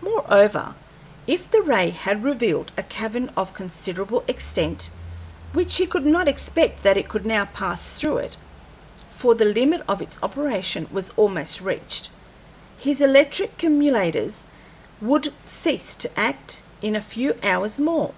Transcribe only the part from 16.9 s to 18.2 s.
a few hours more.